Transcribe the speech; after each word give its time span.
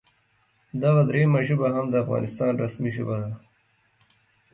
دغه 0.81 1.01
دریمه 1.09 1.39
ژبه 1.47 1.67
هم 1.75 1.85
د 1.89 1.95
افغانستان 2.03 2.51
رسمي 2.63 2.91
ژبه 2.95 3.15
ده 3.21 3.31